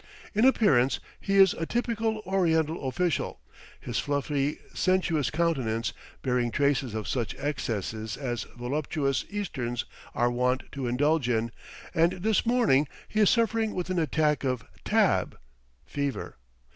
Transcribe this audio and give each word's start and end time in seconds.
In 0.33 0.45
appearance 0.45 0.99
he 1.19 1.35
is 1.37 1.53
a 1.53 1.67
typical 1.67 2.23
Oriental 2.25 2.87
official, 2.87 3.39
his 3.79 3.99
fluffy, 3.99 4.57
sensuous 4.73 5.29
countenance 5.29 5.93
bearing 6.23 6.49
traces 6.49 6.95
of 6.95 7.07
such 7.07 7.35
excesses 7.35 8.17
as 8.17 8.47
voluptuous 8.57 9.25
Easterns 9.29 9.85
are 10.15 10.31
wont 10.31 10.63
to 10.71 10.87
indulge 10.87 11.29
in, 11.29 11.51
and 11.93 12.13
this 12.13 12.47
morning 12.47 12.87
he 13.07 13.19
is 13.19 13.29
suffering 13.29 13.75
with 13.75 13.91
an 13.91 13.99
attack 13.99 14.43
of 14.43 14.65
"tab" 14.85 15.37
(fever). 15.85 16.39